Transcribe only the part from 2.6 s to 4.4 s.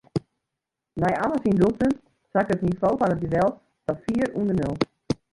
nivo fan it duel ta fier